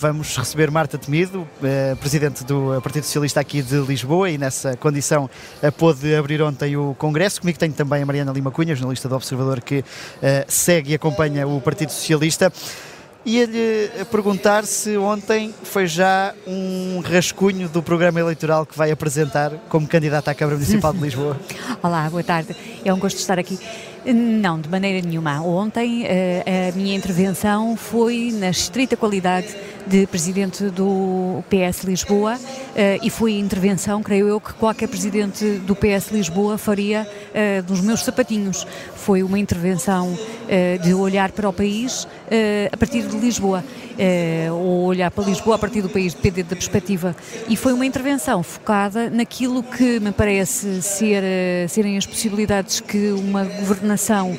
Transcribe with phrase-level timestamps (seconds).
[0.00, 5.28] Vamos receber Marta Temido, eh, presidente do Partido Socialista aqui de Lisboa, e nessa condição
[5.60, 7.42] eh, pôde abrir ontem o Congresso.
[7.42, 9.84] Comigo tenho também a Mariana Lima Cunha, jornalista do Observador, que
[10.22, 12.50] eh, segue e acompanha o Partido Socialista.
[13.26, 19.86] Ia-lhe perguntar se ontem foi já um rascunho do programa eleitoral que vai apresentar como
[19.86, 21.38] candidata à Câmara Municipal de Lisboa.
[21.82, 22.56] Olá, boa tarde.
[22.82, 23.58] É um gosto estar aqui.
[24.04, 25.42] Não, de maneira nenhuma.
[25.42, 29.54] Ontem a minha intervenção foi na estrita qualidade
[29.86, 35.74] de presidente do PS Lisboa uh, e foi intervenção, creio eu, que qualquer presidente do
[35.74, 38.66] PS Lisboa faria uh, dos meus sapatinhos.
[38.94, 40.16] Foi uma intervenção
[40.82, 42.08] de olhar para o país
[42.72, 43.64] a partir de Lisboa,
[44.52, 47.14] ou olhar para Lisboa a partir do país, dependendo da perspectiva.
[47.48, 51.22] E foi uma intervenção focada naquilo que me parece ser,
[51.68, 54.36] serem as possibilidades que uma governação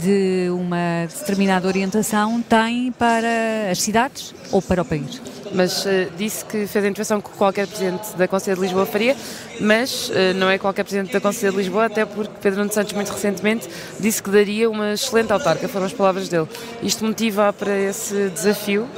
[0.00, 5.39] de uma determinada orientação tem para as cidades ou para o país.
[5.52, 9.16] Mas uh, disse que fez a intervenção que qualquer Presidente da Conselho de Lisboa faria,
[9.60, 12.92] mas uh, não é qualquer Presidente da Conselho de Lisboa, até porque Pedro Nuno Santos,
[12.92, 16.48] muito recentemente, disse que daria uma excelente autarca, foram as palavras dele.
[16.82, 18.88] Isto motiva para esse desafio?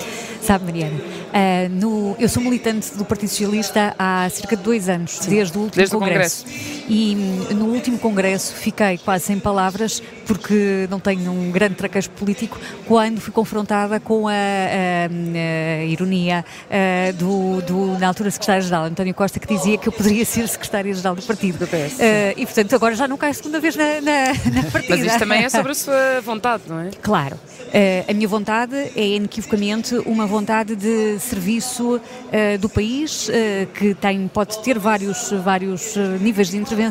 [0.43, 5.13] Sabe, Mariana, uh, no, eu sou militante do Partido Socialista há cerca de dois anos,
[5.13, 6.43] Sim, desde o último desde congresso.
[6.43, 6.82] O congresso.
[6.95, 7.15] E
[7.55, 13.19] no último congresso fiquei quase sem palavras, porque não tenho um grande traquejo político, quando
[13.19, 19.41] fui confrontada com a, a, a ironia a, do, do, na altura, secretário-geral, António Costa,
[19.41, 21.61] que dizia que eu poderia ser secretária-geral do partido.
[21.63, 21.99] Do PS,
[22.37, 24.97] e, portanto, agora já não cai a segunda vez na, na, na partida.
[24.97, 26.91] Mas isto também é sobre a sua vontade, não é?
[27.01, 27.37] Claro.
[27.73, 33.33] Uh, a minha vontade é inequivocamente uma vontade de serviço uh, do país, uh,
[33.73, 36.82] que tem, pode ter vários, vários níveis de intervenção,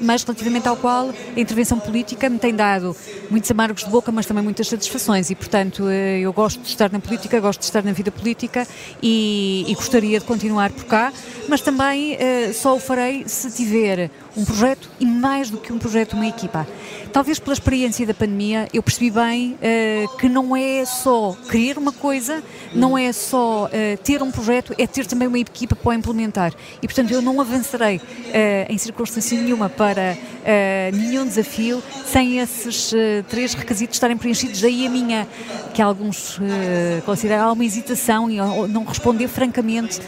[0.00, 2.96] mas relativamente ao qual a intervenção política me tem dado
[3.30, 5.30] muitos amargos de boca, mas também muitas satisfações.
[5.30, 8.66] E, portanto, eu gosto de estar na política, gosto de estar na vida política
[9.02, 11.12] e, e gostaria de continuar por cá,
[11.48, 12.18] mas também
[12.54, 16.66] só o farei se tiver um projeto e mais do que um projeto, uma equipa.
[17.12, 21.92] Talvez pela experiência da pandemia eu percebi bem uh, que não é só querer uma
[21.92, 22.42] coisa,
[22.74, 26.54] não é só uh, ter um projeto, é ter também uma equipa para implementar.
[26.80, 28.02] E portanto eu não avançarei uh,
[28.68, 30.16] em circunstância nenhuma para
[30.92, 32.92] nenhum desafio sem esses
[33.28, 34.60] três requisitos estarem preenchidos.
[34.60, 35.28] Daí a minha,
[35.72, 36.40] que alguns
[37.06, 38.38] consideram uma hesitação e
[38.68, 40.00] não responder francamente,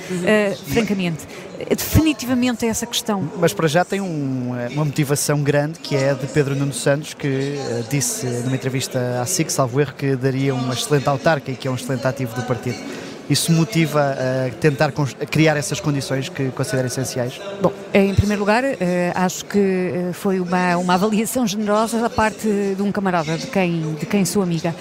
[0.72, 1.24] francamente
[1.70, 3.28] definitivamente essa questão.
[3.38, 7.26] Mas para já tem um, uma motivação grande que é de Pedro Nuno Santos, que
[7.28, 11.69] uh, disse numa entrevista à SIC, salvo erro, que daria uma excelente autarca e que
[11.69, 12.94] é um excelente ativo do partido.
[13.28, 14.92] Isso motiva a tentar
[15.30, 17.40] criar essas condições que considera essenciais?
[17.60, 22.46] Bom, em primeiro lugar, eh, acho que eh, foi uma, uma avaliação generosa da parte
[22.76, 24.74] de um camarada, de quem, de quem sou amiga.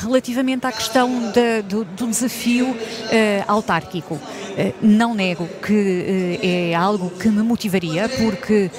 [0.00, 2.76] Relativamente à questão de, do, do, desafio
[3.46, 4.20] autárquico.
[4.56, 8.70] Eh, não nego que eh, é algo que me motivaria, porque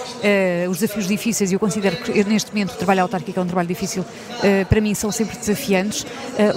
[0.70, 3.68] os desafios difíceis, eu considero que eu, neste momento o trabalho autárquico é um trabalho
[3.68, 4.06] difícil,
[4.70, 6.06] para mim são sempre desafiantes.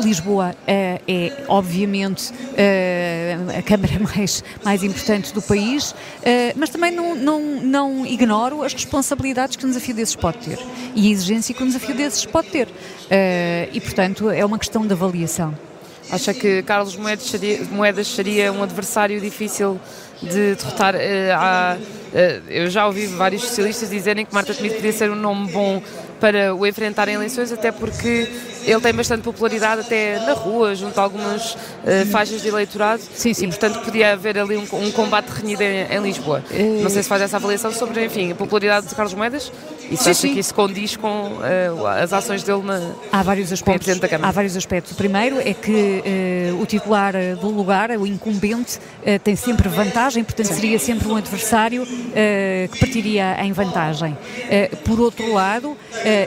[0.03, 2.26] Lisboa é, obviamente,
[3.57, 5.95] a Câmara mais, mais importante do país,
[6.57, 10.59] mas também não, não, não ignoro as responsabilidades que um desafio desses pode ter
[10.95, 12.69] e a exigência que um desafio desses pode ter.
[13.73, 15.55] e, portanto, é uma questão de avaliação.
[16.11, 19.81] Acha que Carlos Moedas seria, Moedas seria um adversário difícil
[20.23, 20.95] de derrotar?
[20.95, 25.51] Uh, uh, eu já ouvi vários socialistas dizerem que Marta Temido podia ser um nome
[25.51, 25.83] bom
[26.21, 28.29] para o enfrentar em eleições, até porque
[28.65, 33.03] ele tem bastante popularidade até na rua, junto a algumas uh, faixas de eleitorado.
[33.15, 33.45] Sim, sim.
[33.45, 36.43] E, portanto, podia haver ali um, um combate renhido em, em Lisboa.
[36.51, 36.83] Uh...
[36.83, 39.53] Não sei se faz essa avaliação sobre, enfim, a popularidade de Carlos Moedas
[39.91, 43.99] e se acha que isso condiz com uh, as ações dele na, há vários aspectos,
[43.99, 44.29] da Câmara?
[44.29, 44.93] Há vários aspectos.
[44.93, 46.03] O primeiro é que
[46.61, 48.79] o titular do lugar, o incumbente,
[49.23, 50.55] tem sempre vantagem, portanto, sim.
[50.55, 54.17] seria sempre um adversário que partiria em vantagem.
[54.85, 55.77] por outro lado,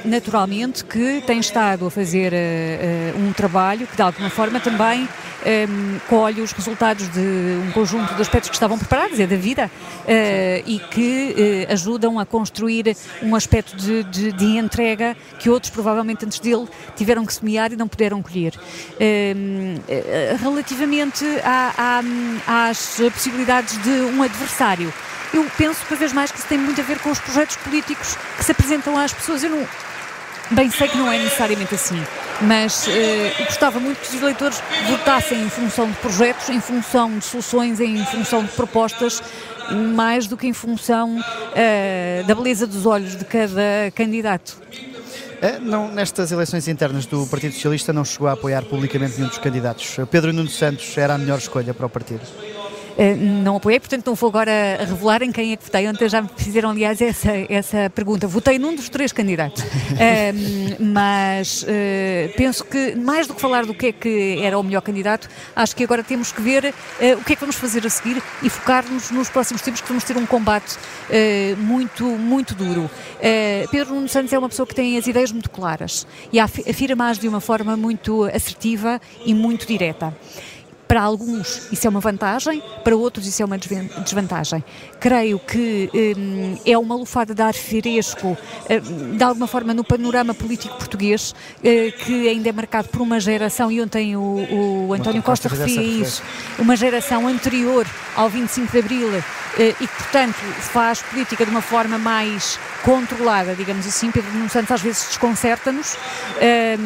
[0.05, 5.07] naturalmente que tem estado a fazer uh, um trabalho que de alguma forma também um,
[5.45, 9.65] ehm, colhe os resultados de um conjunto de aspectos que estavam preparados, é da vida,
[9.65, 15.71] uh, e que uh, ajudam a construir um aspecto de, de, de, entrega que outros,
[15.71, 18.53] provavelmente antes dele, tiveram que semear e não puderam colher.
[18.99, 19.79] Ehm,
[20.41, 22.01] relativamente à,
[22.47, 24.93] à, às possibilidades de um adversário,
[25.33, 28.17] eu penso cada vez mais que isso tem muito a ver com os projetos políticos
[28.37, 29.43] que se apresentam às pessoas.
[29.43, 29.67] Eu não,
[30.51, 32.03] Bem, sei que não é necessariamente assim,
[32.41, 37.25] mas uh, gostava muito que os eleitores votassem em função de projetos, em função de
[37.25, 39.21] soluções, em função de propostas,
[39.75, 44.57] mais do que em função uh, da beleza dos olhos de cada candidato.
[45.61, 49.97] Não, nestas eleições internas do Partido Socialista não chegou a apoiar publicamente nenhum dos candidatos.
[50.11, 52.21] Pedro Nuno Santos era a melhor escolha para o partido?
[52.99, 55.87] Eh, não apoiei, portanto não vou agora revelar em quem é que votei.
[55.87, 58.27] Ontem já me fizeram, aliás, essa, essa pergunta.
[58.27, 59.63] Votei num dos três candidatos.
[59.63, 61.65] uh, mas uh,
[62.35, 65.73] penso que, mais do que falar do que é que era o melhor candidato, acho
[65.73, 66.73] que agora temos que ver
[67.17, 70.03] o que é que vamos fazer a seguir e focar-nos nos próximos tempos, que vamos
[70.03, 70.77] ter um combate
[71.57, 72.89] muito, muito duro.
[73.71, 77.27] Pedro Nuno Santos é uma pessoa que tem as ideias muito claras e afirma-as de
[77.27, 80.13] uma forma muito assertiva e muito direta.
[80.89, 84.63] Para alguns isso é uma vantagem, para outros isso é uma desvantagem.
[84.99, 85.87] Creio que
[86.17, 88.35] hum, é uma lufada de ar fresco,
[88.67, 93.19] hum, de alguma forma, no panorama político português, hum, que ainda é marcado por uma
[93.19, 96.23] geração, e ontem o, o António Costa referia isso,
[96.57, 99.09] uma geração anterior ao 25 de Abril
[99.59, 100.37] e que, portanto,
[100.73, 104.09] faz política de uma forma mais controlada, digamos assim.
[104.09, 105.97] Pedro Nuno Santos às vezes desconcerta-nos.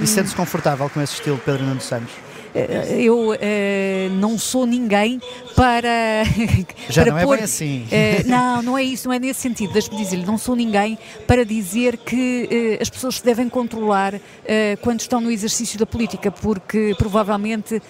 [0.04, 2.23] E sente-se confortável com esse estilo de Pedro Nuno Santos?
[2.56, 5.20] Eh, eu eh, não sou ninguém
[5.56, 6.24] para.
[6.88, 7.86] Já para não pôr, é bem assim.
[7.86, 9.74] Uh, não, não é isso, não é nesse sentido.
[9.74, 14.14] Deixe-me dizer-lhe, não sou ninguém para dizer que as pessoas se devem controlar
[14.82, 17.82] quando estão no exercício da política, porque provavelmente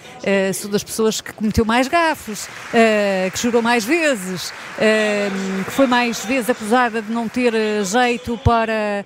[0.54, 2.48] sou das pessoas que cometeu mais gafos,
[3.32, 4.52] que chorou mais vezes,
[5.64, 7.52] que foi mais vezes acusada de não ter
[7.84, 9.04] jeito para,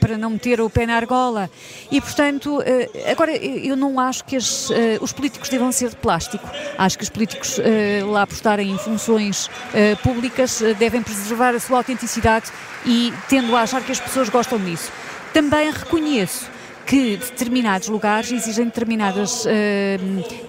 [0.00, 1.50] para não meter o pé na argola.
[1.90, 2.62] E, portanto,
[3.10, 4.63] agora eu não acho que as,
[5.00, 6.48] os políticos devam ser de plástico.
[6.76, 11.54] Acho que os políticos uh, lá por estarem em funções uh, públicas uh, devem preservar
[11.54, 12.50] a sua autenticidade
[12.84, 14.90] e tendo a achar que as pessoas gostam disso.
[15.32, 16.53] Também reconheço
[16.86, 19.48] que determinados lugares exigem determinadas uh,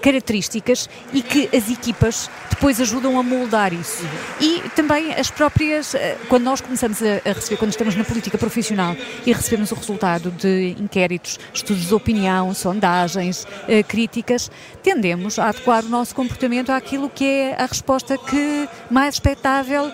[0.02, 4.04] características e que as equipas depois ajudam a moldar isso.
[4.40, 5.98] E também as próprias, uh,
[6.28, 8.96] quando nós começamos a, a, receber, quando estamos na política profissional
[9.26, 14.52] e recebemos o resultado de inquéritos, estudos de opinião, sondagens, uh, críticas,
[14.84, 19.92] tendemos a adequar o nosso comportamento àquilo que é a resposta que mais expectável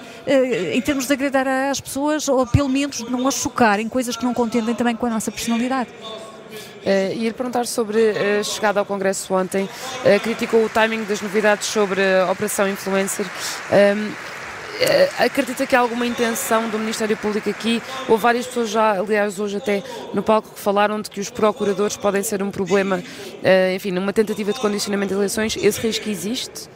[0.73, 4.15] em termos de agradar às pessoas ou pelo menos de não as chocar em coisas
[4.15, 5.89] que não contendem também com a nossa personalidade.
[6.51, 11.21] Uh, e lhe perguntar sobre a chegada ao Congresso ontem, uh, criticou o timing das
[11.21, 13.25] novidades sobre a Operação Influencer.
[13.71, 14.11] Ehm,
[14.79, 17.81] eh, acredita que há alguma intenção do Ministério Público aqui?
[18.07, 21.95] Houve várias pessoas já, aliás, hoje até no palco, que falaram de que os procuradores
[21.95, 23.03] podem ser um problema,
[23.75, 25.55] enfim, numa tentativa de condicionamento de eleições.
[25.55, 26.67] Esse risco existe?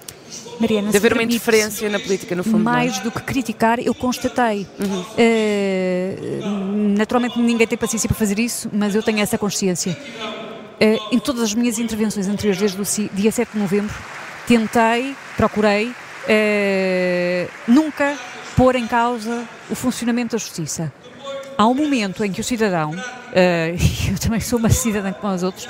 [0.60, 2.60] Mariana, de haver uma interferência na política, no fundo.
[2.60, 4.66] Mais do que criticar, eu constatei.
[4.80, 5.02] Uhum.
[5.02, 9.98] Uh, naturalmente ninguém tem paciência para fazer isso, mas eu tenho essa consciência.
[10.82, 13.94] Uh, em todas as minhas intervenções anteriores, desde o dia 7 de novembro,
[14.48, 18.18] tentei, procurei, uh, nunca
[18.56, 20.92] pôr em causa o funcionamento da justiça.
[21.58, 22.92] Há um momento em que o cidadão,
[23.36, 25.68] e eu também sou uma cidadã como os outros,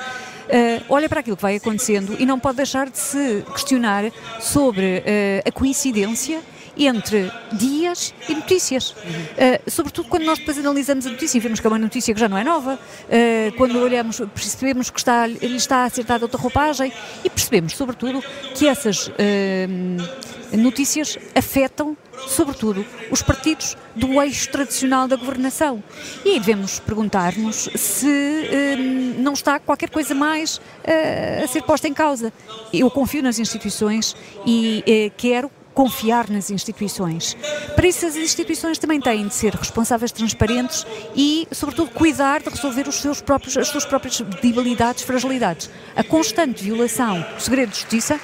[0.89, 4.03] olha para aquilo que vai acontecendo e não pode deixar de se questionar
[4.39, 6.41] sobre uh, a coincidência
[6.77, 8.91] entre dias e notícias.
[8.91, 12.19] Uh, sobretudo quando nós depois analisamos a notícia e vemos que é uma notícia que
[12.19, 16.91] já não é nova, uh, quando olhamos, percebemos que está, lhe está acertada outra roupagem
[17.23, 18.21] e percebemos, sobretudo,
[18.53, 21.95] que essas uh, notícias afetam
[22.27, 25.83] sobretudo, os partidos do eixo tradicional da governação.
[26.23, 31.87] E aí devemos perguntar-nos se hum, não está qualquer coisa mais uh, a ser posta
[31.87, 32.33] em causa.
[32.73, 37.35] Eu confio nas instituições e uh, quero confiar nas instituições.
[37.75, 42.87] Para isso, as instituições também têm de ser responsáveis, transparentes e, sobretudo, cuidar de resolver
[42.87, 45.69] os seus próprios, as suas próprias debilidades, fragilidades.
[45.93, 48.19] A constante violação do segredo de justiça,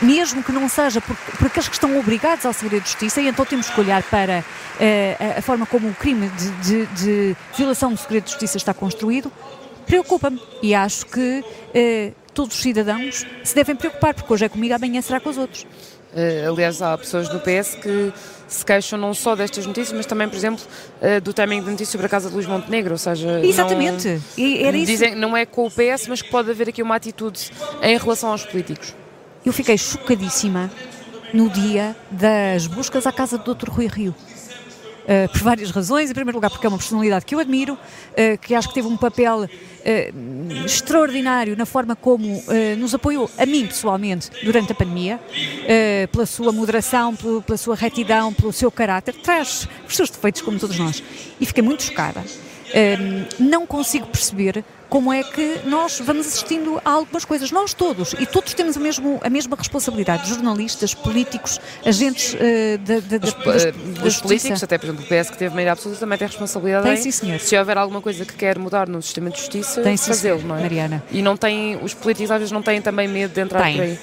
[0.00, 3.26] mesmo que não seja por, por aqueles que estão obrigados ao segredo de justiça, e
[3.26, 7.92] então temos que olhar para uh, a forma como o crime de, de, de, violação
[7.92, 9.30] do segredo de justiça está construído,
[9.84, 10.40] preocupa-me.
[10.62, 15.02] E acho que uh, todos os cidadãos se devem preocupar, porque hoje é comigo, amanhã
[15.02, 15.66] será com os outros.
[16.12, 18.12] Uh, aliás, há pessoas do PS que
[18.46, 20.62] se queixam não só destas notícias, mas também, por exemplo,
[21.00, 23.40] uh, do timing de notícias sobre a casa de Luís Montenegro, ou seja...
[23.44, 25.18] Exatamente, não, e era dizem, isso.
[25.18, 27.50] Não é com o PS, mas que pode haver aqui uma atitude
[27.82, 28.94] em relação aos políticos.
[29.44, 30.70] Eu fiquei chocadíssima
[31.32, 33.70] no dia das buscas à casa do Dr.
[33.70, 34.14] Rui Rio.
[35.02, 36.10] Uh, por várias razões.
[36.10, 38.86] Em primeiro lugar, porque é uma personalidade que eu admiro, uh, que acho que teve
[38.86, 42.42] um papel uh, extraordinário na forma como
[42.78, 45.20] nos apoiou, a mim pessoalmente, durante a pandemia,
[46.10, 49.14] pela sua moderação, pela sua retidão, pelo seu caráter.
[49.14, 51.02] Traz os seus defeitos, como todos nós.
[51.40, 52.22] E fiquei muito chocada.
[53.38, 58.26] Não consigo perceber como é que nós vamos assistindo a algumas coisas, nós todos, e
[58.26, 63.64] todos temos a, mesmo, a mesma responsabilidade, jornalistas, políticos, agentes uh, da, da, da, os,
[63.64, 66.84] da, os políticos, até por exemplo o PS que teve maioria absoluta também tem responsabilidade
[66.84, 67.40] tem, em, sim, senhor.
[67.40, 70.60] se houver alguma coisa que quer mudar no sistema de justiça, fazê-lo, não é?
[70.60, 71.02] Mariana.
[71.10, 73.76] E não tem, os políticos às vezes não têm também medo de entrar tem.
[73.76, 73.98] por aí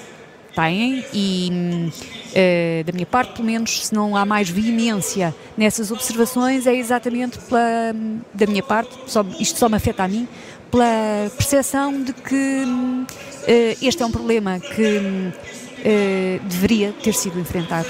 [0.50, 1.90] têm e
[2.30, 7.38] uh, da minha parte, pelo menos, se não há mais veemência nessas observações, é exatamente
[7.38, 7.94] pela,
[8.32, 10.28] da minha parte, só, isto só me afeta a mim,
[10.70, 17.88] pela percepção de que uh, este é um problema que uh, deveria ter sido enfrentado.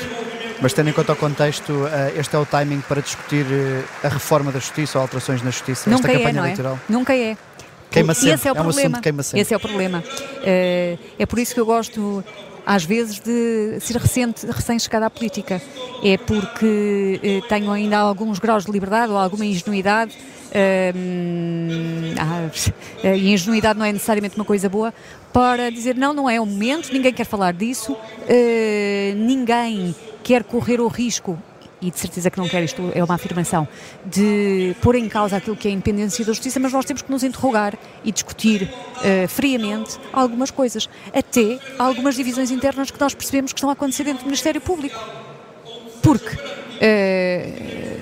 [0.63, 1.73] Mas tendo em conta o contexto,
[2.15, 3.47] este é o timing para discutir
[4.05, 6.45] a reforma da justiça ou alterações na justiça, Nunca esta é, campanha é?
[6.45, 6.79] eleitoral?
[6.87, 7.35] Nunca é.
[7.91, 8.35] Queima sempre.
[8.35, 9.01] Esse é o é um problema.
[9.01, 9.41] queima sempre.
[9.41, 9.99] Esse é o problema.
[9.99, 12.25] Uh, é por isso que eu gosto,
[12.71, 15.61] às vezes, de ser recente, recém-chegada à política.
[16.05, 20.17] É porque uh, tenho ainda alguns graus de liberdade ou alguma ingenuidade.
[20.51, 24.95] Uh, ah, e ingenuidade não é necessariamente uma coisa boa
[25.33, 27.97] para dizer não, não é o momento, ninguém quer falar disso,
[29.17, 31.39] ninguém quer correr o risco
[31.81, 33.67] e de certeza que não quer, isto é uma afirmação,
[34.05, 37.11] de pôr em causa aquilo que é a independência da justiça, mas nós temos que
[37.11, 43.53] nos interrogar e discutir uh, friamente algumas coisas, até algumas divisões internas que nós percebemos
[43.53, 44.99] que estão a acontecer dentro do Ministério Público.
[46.03, 48.01] Porque uh,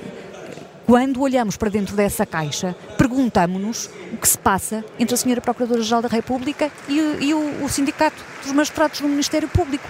[0.87, 6.03] quando olhamos para dentro dessa caixa, perguntamos-nos o que se passa entre a Senhora Procuradora-Geral
[6.03, 9.87] da República e, e o, o Sindicato dos Magistrados no Ministério Público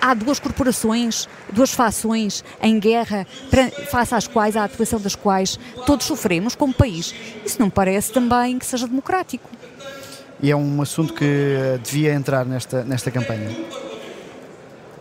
[0.00, 3.26] há duas corporações, duas fações em guerra,
[3.90, 7.14] face às quais, à atuação das quais todos sofremos como país.
[7.44, 9.48] Isso não parece também que seja democrático.
[10.40, 13.50] E é um assunto que eh, devia entrar nesta, nesta campanha?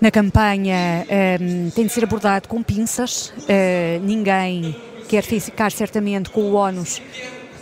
[0.01, 1.05] Na campanha
[1.39, 4.75] um, tem de ser abordado com pinças, uh, ninguém
[5.07, 7.01] quer ficar certamente com o ónus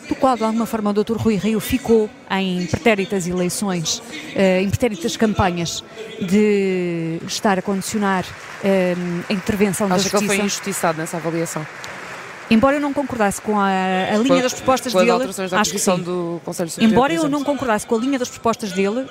[0.08, 1.18] do qual de alguma forma o Dr.
[1.18, 5.84] Rui Rio ficou em pretéritas eleições, uh, em pretéritas campanhas
[6.22, 10.18] de estar a condicionar uh, a intervenção Acho da justiça.
[10.18, 11.66] Acho que ele foi injustiçado nessa avaliação.
[12.50, 15.72] Embora eu não concordasse com a, a linha das propostas com dele, as da acho
[15.72, 15.98] que sim.
[15.98, 19.06] do Conselho Superior, Embora eu não concordasse com a linha das propostas dele, uh,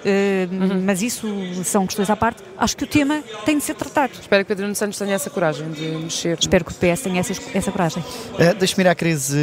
[0.52, 0.82] uhum.
[0.84, 1.26] mas isso
[1.64, 4.12] são questões à parte, acho que o tema tem de ser tratado.
[4.20, 6.38] Espero que Pedro Nuno Santos tenha essa coragem de mexer.
[6.38, 8.02] Espero que o PS tenha essa, essa coragem.
[8.02, 9.36] Uh, Deixe-me ir à crise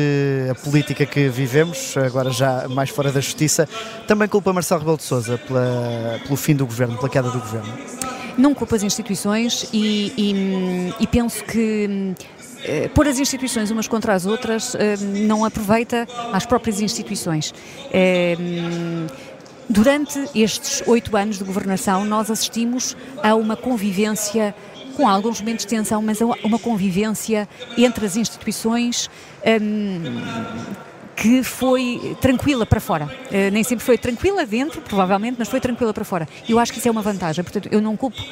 [0.49, 3.67] uh, política que vivemos, agora já mais fora da justiça.
[4.07, 7.73] Também culpa Marcelo Rebelo de Sousa pela, pelo fim do governo, pela queda do governo?
[8.37, 12.15] Não culpa as instituições e, e, e penso que
[12.63, 17.53] eh, pôr as instituições umas contra as outras eh, não aproveita às próprias instituições.
[17.91, 18.35] Eh,
[19.69, 24.53] durante estes oito anos de governação, nós assistimos a uma convivência
[24.95, 29.09] com alguns momentos de tensão, mas a uma convivência entre as instituições
[31.21, 33.05] que foi tranquila para fora.
[33.05, 36.27] Uh, nem sempre foi tranquila dentro, provavelmente, mas foi tranquila para fora.
[36.49, 37.43] E eu acho que isso é uma vantagem.
[37.43, 38.25] Portanto, eu não culpo uh,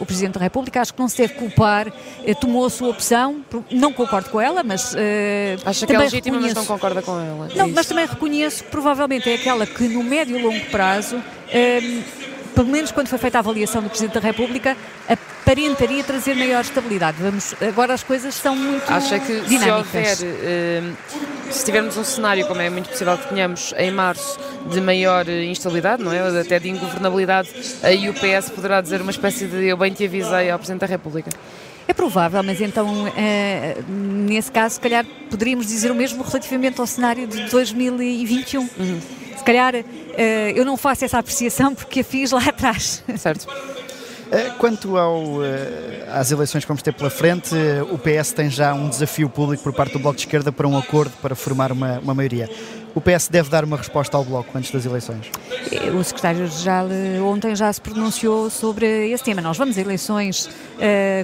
[0.00, 3.44] o Presidente da República, acho que não se deve culpar, uh, tomou a sua opção,
[3.70, 4.96] não concordo com ela, mas.
[5.64, 7.48] Acha que é legítima, mas não concorda com ela.
[7.54, 11.22] Não, mas também reconheço que provavelmente é aquela que no médio e longo prazo
[12.56, 14.74] pelo menos quando foi feita a avaliação do Presidente da República,
[15.46, 17.18] aparentaria trazer maior estabilidade.
[17.20, 20.18] Vamos, agora as coisas são muito Acha que dinâmicas.
[20.18, 20.82] se houver, eh,
[21.52, 26.02] se tivermos um cenário, como é muito possível que tenhamos em março, de maior instabilidade,
[26.02, 26.40] não é?
[26.40, 27.48] Até de ingovernabilidade,
[27.80, 30.86] aí o PS poderá dizer uma espécie de eu bem te avisei ao Presidente da
[30.88, 31.30] República.
[31.86, 36.88] É provável, mas então, eh, nesse caso, se calhar poderíamos dizer o mesmo relativamente ao
[36.88, 38.62] cenário de 2021.
[38.62, 39.00] Uhum.
[39.36, 43.04] Se calhar eh, eu não faço essa apreciação porque a fiz lá atrás.
[43.16, 43.46] Certo.
[44.30, 45.22] Eh, quanto ao,
[46.12, 47.54] às eleições que vamos ter pela frente,
[47.90, 50.76] o PS tem já um desafio público por parte do Bloco de Esquerda para um
[50.76, 52.48] acordo para formar uma, uma maioria.
[52.96, 55.30] O PS deve dar uma resposta ao Bloco antes das eleições?
[55.94, 56.88] O secretário-geral
[57.26, 59.42] ontem já se pronunciou sobre esse tema.
[59.42, 60.50] Nós vamos a eleições uh,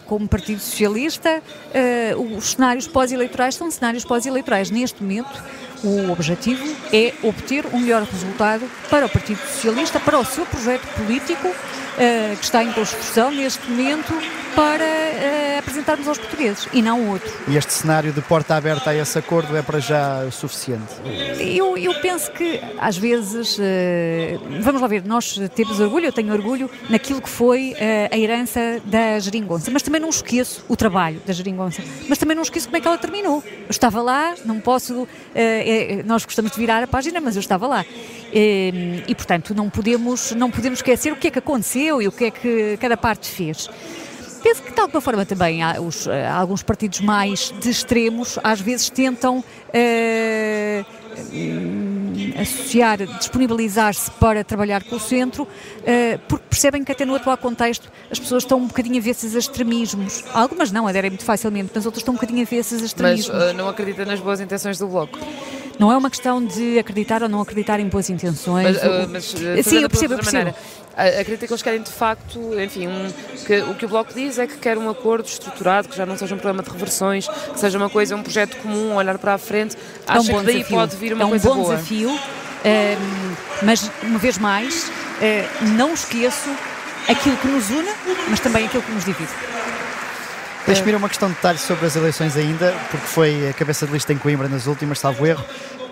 [0.04, 1.42] como Partido Socialista.
[2.14, 4.70] Uh, os cenários pós-eleitorais são cenários pós-eleitorais.
[4.70, 5.42] Neste momento,
[5.82, 10.86] o objetivo é obter um melhor resultado para o Partido Socialista, para o seu projeto
[10.94, 11.48] político
[12.38, 14.12] que está em construção neste momento
[14.54, 17.30] para uh, apresentarmos aos portugueses e não outro.
[17.48, 20.92] E este cenário de porta aberta a esse acordo é para já suficiente?
[21.38, 23.62] Eu, eu penso que às vezes, uh,
[24.60, 27.74] vamos lá ver, nós temos orgulho, eu tenho orgulho naquilo que foi
[28.10, 32.42] a herança da geringonça, mas também não esqueço o trabalho da geringonça, mas também não
[32.42, 33.42] esqueço como é que ela terminou.
[33.46, 35.08] Eu estava lá, não posso,
[36.04, 37.84] nós gostamos de virar a página, mas eu estava lá.
[38.32, 42.12] E, e portanto, não podemos, não podemos esquecer o que é que aconteceu e o
[42.12, 43.68] que é que cada parte fez.
[44.42, 48.60] Penso que de alguma forma também há, os, há alguns partidos mais de extremos às
[48.60, 50.84] vezes tentam uh,
[52.40, 57.90] associar, disponibilizar-se para trabalhar com o centro, uh, porque percebem que até no atual contexto
[58.10, 60.24] as pessoas estão um bocadinho avessas a extremismos.
[60.34, 63.36] Algumas não, aderem muito facilmente, mas outras estão um bocadinho avessas a extremismos.
[63.36, 65.18] Mas uh, não acredita nas boas intenções do Bloco?
[65.78, 68.76] Não é uma questão de acreditar ou não acreditar em boas intenções.
[68.76, 69.24] Mas, uh, mas
[69.64, 70.54] Sim, eu percebo, eu percebo.
[70.94, 73.10] Acredito que eles querem de facto, enfim, um,
[73.46, 76.18] que, o que o Bloco diz é que quer um acordo estruturado, que já não
[76.18, 79.38] seja um programa de reversões, que seja uma coisa, um projeto comum, olhar para a
[79.38, 79.76] frente.
[80.06, 80.76] É um que daí desafio.
[80.76, 81.74] pode vir uma é um coisa bom boa.
[81.74, 86.50] desafio, um, mas uma vez mais, uh, não esqueço
[87.08, 87.90] aquilo que nos une,
[88.28, 89.30] mas também aquilo que nos divide.
[90.66, 93.92] Deixa-me ir uma questão de detalhe sobre as eleições ainda, porque foi a cabeça de
[93.92, 95.44] lista em Coimbra nas últimas, salvo erro.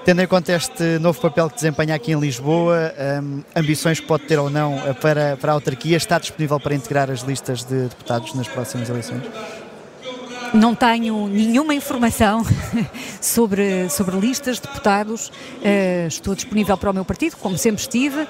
[0.04, 4.24] Tendo em conta este novo papel que desempenha aqui em Lisboa, um, ambições que pode
[4.24, 8.32] ter ou não para, para a autarquia, está disponível para integrar as listas de deputados
[8.34, 9.22] nas próximas eleições?
[10.52, 12.44] Não tenho nenhuma informação
[13.20, 15.28] sobre, sobre listas de deputados.
[15.28, 18.22] Uh, estou disponível para o meu partido, como sempre estive.
[18.22, 18.26] Uh,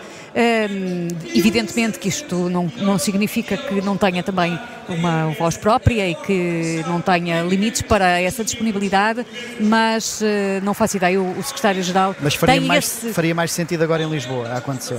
[1.35, 4.59] evidentemente que isto não, não significa que não tenha também
[4.89, 9.25] uma voz própria e que não tenha limites para essa disponibilidade,
[9.59, 10.25] mas uh,
[10.62, 11.21] não faço ideia.
[11.21, 12.15] O, o secretário-geral.
[12.21, 13.12] Mas faria mais, esse...
[13.15, 14.99] faria mais sentido agora em Lisboa a acontecer?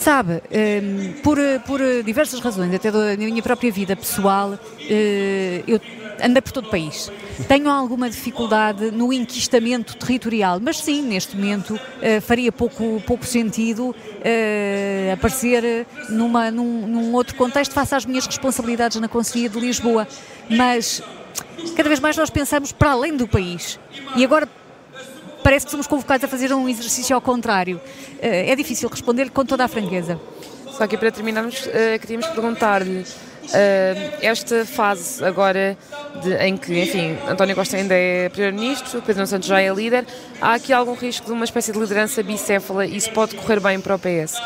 [0.00, 5.80] Sabe, ehm, por, por diversas razões, até da minha própria vida pessoal, uh, eu
[6.22, 7.10] andei por todo o país.
[7.46, 13.90] Tenho alguma dificuldade no enquistamento territorial, mas sim, neste momento uh, faria pouco, pouco sentido
[13.90, 20.06] uh, aparecer numa, num, num outro contexto face às minhas responsabilidades na Conselhia de Lisboa.
[20.50, 21.02] Mas
[21.76, 23.78] cada vez mais nós pensamos para além do país.
[24.16, 24.48] E agora
[25.42, 27.80] parece que somos convocados a fazer um exercício ao contrário.
[28.20, 30.20] Eh, é difícil responder com toda a franqueza.
[30.76, 31.68] Só que para terminarmos,
[32.00, 33.04] queríamos perguntar-lhe
[34.20, 35.76] esta fase agora
[36.22, 40.06] de, em que, enfim, António Costa ainda é Primeiro-Ministro, Pedro Santos já é líder,
[40.40, 42.86] há aqui algum risco de uma espécie de liderança bicéfala?
[42.86, 44.40] E isso pode correr bem para o PS?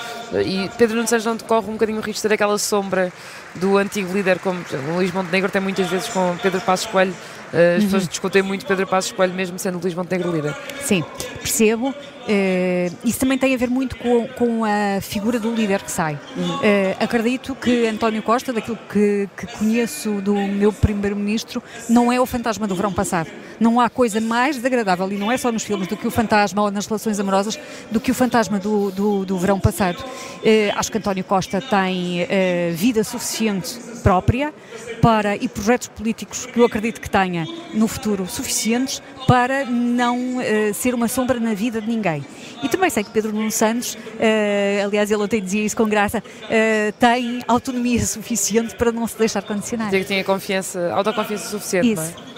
[0.44, 3.12] E Pedro Santos não corre um bocadinho o risco de ter aquela sombra
[3.54, 4.64] do antigo líder, como
[4.94, 7.14] Luís Montenegro tem muitas vezes com Pedro Passos Coelho,
[7.52, 7.84] as uhum.
[7.84, 10.54] pessoas discutem muito Pedro Passos Coelho, mesmo sendo Luís Montenegro líder.
[10.82, 11.04] Sim,
[11.38, 11.94] percebo.
[12.22, 16.18] Uh, isso também tem a ver muito com, com a figura do líder que sai.
[16.36, 16.56] Uhum.
[16.56, 16.60] Uh,
[17.00, 22.66] acredito que António Costa, daquilo que, que conheço do meu primeiro-ministro, não é o fantasma
[22.66, 23.28] do verão passado.
[23.58, 26.62] Não há coisa mais desagradável, e não é só nos filmes, do que o fantasma
[26.62, 27.58] ou nas relações amorosas,
[27.90, 29.98] do que o fantasma do, do, do verão passado.
[29.98, 32.26] Uh, acho que António Costa tem
[32.74, 34.52] vida suficiente própria
[35.00, 40.74] para e projetos políticos que eu acredito que tenha no futuro suficientes para não uh,
[40.74, 42.24] ser uma sombra na vida de ninguém.
[42.62, 46.18] E também sei que Pedro Nuno Santos, uh, aliás ele até dizia isso com graça,
[46.18, 49.86] uh, tem autonomia suficiente para não se deixar condicionar.
[49.86, 52.02] Dizer que tinha confiança, autoconfiança suficiente, isso.
[52.02, 52.31] não é?